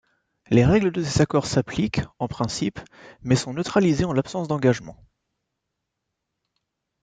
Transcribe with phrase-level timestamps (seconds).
[0.49, 2.79] Les règles de ces accords s’appliquent, en principe,
[3.21, 4.97] mais sont neutralisées en l’absence d’engagement.